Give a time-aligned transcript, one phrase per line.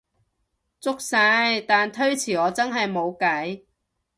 [0.79, 3.61] 足晒，但推遲我真係無計